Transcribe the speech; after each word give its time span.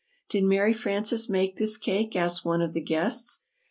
"Did 0.29 0.45
Mary 0.45 0.73
Frances 0.73 1.29
make 1.29 1.57
this 1.57 1.77
cake?" 1.77 2.15
asked 2.15 2.43
one 2.43 2.63
of 2.63 2.73
the 2.73 2.81
guests. 2.81 3.43